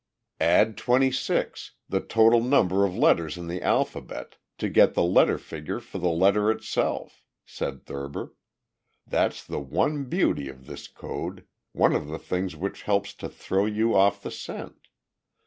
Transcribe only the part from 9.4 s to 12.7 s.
the one beauty of this code, one of the things